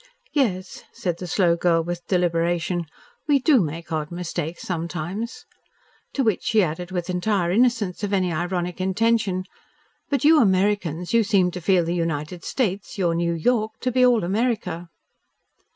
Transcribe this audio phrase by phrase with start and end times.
[0.33, 2.87] "Yes," said the slow girl with deliberation.
[3.27, 5.45] "We do make odd mistakes sometimes."
[6.13, 9.43] To which she added with entire innocence of any ironic intention.
[10.09, 14.03] "But you Americans, you seem to feel the United States, your New York, to be
[14.03, 14.89] all America."